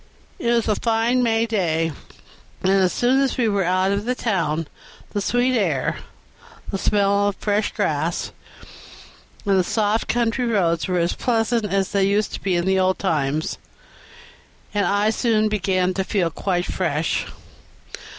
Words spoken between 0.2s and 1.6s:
It was a fine May